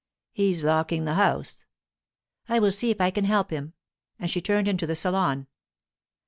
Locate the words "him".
3.51-3.73